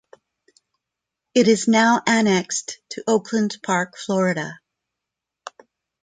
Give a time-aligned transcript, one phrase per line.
[1.35, 4.59] It is now annexed to Oakland Park, Florida.